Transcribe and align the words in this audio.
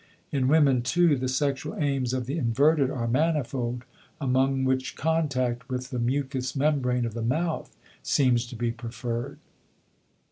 In 0.31 0.47
women, 0.47 0.81
too, 0.81 1.15
the 1.15 1.27
sexual 1.27 1.75
aims 1.77 2.11
of 2.11 2.25
the 2.25 2.35
inverted 2.35 2.89
are 2.89 3.07
manifold, 3.07 3.83
among 4.19 4.63
which 4.65 4.95
contact 4.95 5.69
with 5.69 5.91
the 5.91 5.99
mucous 5.99 6.55
membrane 6.55 7.05
of 7.05 7.13
the 7.13 7.21
mouth 7.21 7.77
seems 8.01 8.47
to 8.47 8.55
be 8.55 8.71
preferred. 8.71 9.37